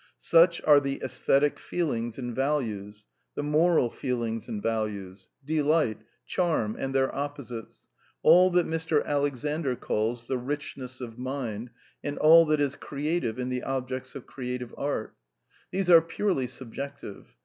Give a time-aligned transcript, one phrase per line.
[0.17, 3.05] Such are the aes thetic feelings and values,
[3.35, 7.87] the moral feelings and values; / THE NEW KEALISM 181 delight; charm, and their opposites,
[8.23, 9.05] all that Mr.
[9.05, 11.69] Alexander calls ^^ the richness of mind/'
[12.03, 15.13] and all that is creative in the objects of creative art
[15.71, 17.25] Thegfi— .g rg purely s jiJaflctive.